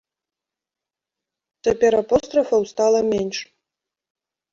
Цяпер 1.67 1.91
апострафаў 2.01 2.61
стала 2.73 2.99
менш. 3.11 3.37